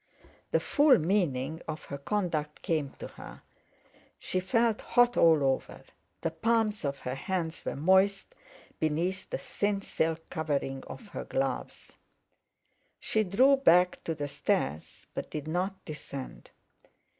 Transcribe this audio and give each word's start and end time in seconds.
The 0.49 0.59
full 0.59 0.97
meaning 0.97 1.61
of 1.67 1.83
her 1.83 1.99
conduct 1.99 2.63
came 2.63 2.89
to 2.97 3.07
her. 3.07 3.43
She 4.17 4.39
felt 4.39 4.81
hot 4.81 5.15
all 5.15 5.43
over; 5.43 5.83
the 6.21 6.31
palms 6.31 6.83
of 6.83 6.97
her 7.01 7.13
hands 7.13 7.63
were 7.65 7.75
moist 7.75 8.33
beneath 8.79 9.29
the 9.29 9.37
thin 9.37 9.83
silk 9.83 10.27
covering 10.31 10.83
of 10.85 11.09
her 11.09 11.25
gloves. 11.25 11.97
She 12.99 13.23
drew 13.23 13.57
back 13.57 14.03
to 14.05 14.15
the 14.15 14.27
stairs, 14.27 15.05
but 15.13 15.29
did 15.29 15.47
not 15.47 15.85
descend. 15.85 16.49